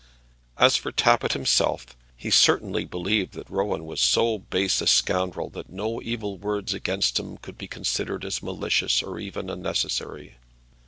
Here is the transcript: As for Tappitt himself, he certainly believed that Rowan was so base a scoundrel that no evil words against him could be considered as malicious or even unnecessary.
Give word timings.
As 0.57 0.77
for 0.77 0.91
Tappitt 0.91 1.33
himself, 1.33 1.95
he 2.17 2.31
certainly 2.31 2.85
believed 2.85 3.33
that 3.35 3.51
Rowan 3.51 3.85
was 3.85 4.01
so 4.01 4.39
base 4.39 4.81
a 4.81 4.87
scoundrel 4.87 5.51
that 5.51 5.69
no 5.69 6.01
evil 6.01 6.39
words 6.39 6.73
against 6.73 7.19
him 7.19 7.37
could 7.37 7.55
be 7.55 7.67
considered 7.67 8.25
as 8.25 8.41
malicious 8.41 9.03
or 9.03 9.19
even 9.19 9.47
unnecessary. 9.47 10.37